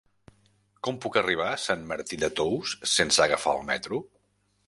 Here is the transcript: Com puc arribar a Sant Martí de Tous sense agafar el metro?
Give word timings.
Com 0.87 0.95
puc 1.03 1.19
arribar 1.21 1.49
a 1.49 1.59
Sant 1.65 1.83
Martí 1.91 2.19
de 2.23 2.31
Tous 2.39 2.73
sense 2.95 3.23
agafar 3.29 3.57
el 3.61 3.65
metro? 3.71 4.01